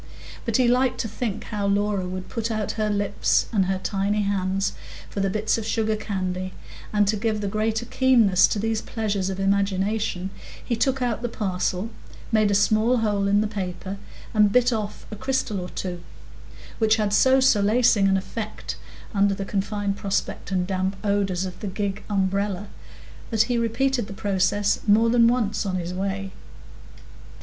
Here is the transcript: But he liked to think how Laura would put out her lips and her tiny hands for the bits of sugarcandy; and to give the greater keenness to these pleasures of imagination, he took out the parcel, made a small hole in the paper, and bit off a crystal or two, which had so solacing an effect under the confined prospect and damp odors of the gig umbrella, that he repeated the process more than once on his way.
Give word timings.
But 0.45 0.57
he 0.57 0.67
liked 0.67 0.99
to 1.01 1.07
think 1.07 1.43
how 1.43 1.67
Laura 1.67 2.07
would 2.07 2.27
put 2.27 2.49
out 2.49 2.71
her 2.71 2.89
lips 2.89 3.45
and 3.53 3.67
her 3.67 3.77
tiny 3.77 4.23
hands 4.23 4.73
for 5.11 5.19
the 5.19 5.29
bits 5.29 5.59
of 5.59 5.63
sugarcandy; 5.63 6.53
and 6.91 7.07
to 7.07 7.15
give 7.15 7.39
the 7.39 7.47
greater 7.47 7.85
keenness 7.85 8.47
to 8.47 8.57
these 8.57 8.81
pleasures 8.81 9.29
of 9.29 9.39
imagination, 9.39 10.31
he 10.65 10.75
took 10.75 11.03
out 11.03 11.21
the 11.21 11.29
parcel, 11.29 11.91
made 12.31 12.49
a 12.49 12.55
small 12.55 12.97
hole 12.97 13.27
in 13.27 13.41
the 13.41 13.45
paper, 13.47 13.99
and 14.33 14.51
bit 14.51 14.73
off 14.73 15.05
a 15.11 15.15
crystal 15.15 15.59
or 15.61 15.69
two, 15.69 16.01
which 16.79 16.95
had 16.95 17.13
so 17.13 17.39
solacing 17.39 18.07
an 18.07 18.17
effect 18.17 18.77
under 19.13 19.35
the 19.35 19.45
confined 19.45 19.97
prospect 19.97 20.49
and 20.51 20.65
damp 20.65 20.95
odors 21.03 21.45
of 21.45 21.59
the 21.59 21.67
gig 21.67 22.03
umbrella, 22.09 22.69
that 23.29 23.43
he 23.43 23.55
repeated 23.59 24.07
the 24.07 24.13
process 24.13 24.79
more 24.87 25.11
than 25.11 25.27
once 25.27 25.63
on 25.63 25.75
his 25.75 25.93
way. 25.93 26.31